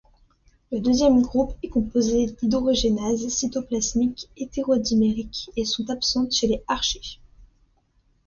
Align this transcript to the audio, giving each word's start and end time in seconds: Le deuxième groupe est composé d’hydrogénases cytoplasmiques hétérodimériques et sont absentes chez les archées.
Le 0.71 0.79
deuxième 0.79 1.21
groupe 1.21 1.53
est 1.61 1.69
composé 1.69 2.25
d’hydrogénases 2.25 3.27
cytoplasmiques 3.27 4.31
hétérodimériques 4.35 5.51
et 5.55 5.63
sont 5.63 5.87
absentes 5.91 6.31
chez 6.31 6.47
les 6.47 6.63
archées. 6.67 7.19